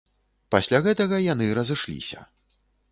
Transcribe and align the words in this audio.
Пасля 0.55 0.79
гэтага 0.87 1.21
яны 1.33 1.51
разышліся. 1.61 2.29